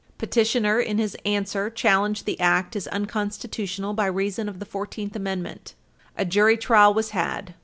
[0.17, 5.75] Petitioner, in his answer, challenged the Act as unconstitutional by reason of the Fourteenth Amendment.
[6.17, 7.53] A jury trial was had.